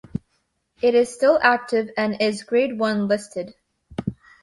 [0.81, 3.53] It is still active, and is Grade One listed.